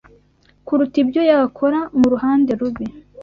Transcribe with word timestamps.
kuruta 0.65 0.95
ibyo 1.03 1.21
yakora 1.31 1.79
mu 1.99 2.05
ruhande 2.13 2.51
rubi 2.59 2.85